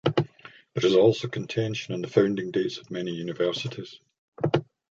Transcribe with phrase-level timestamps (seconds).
[0.15, 3.99] There is also contention on the founding dates of many universities.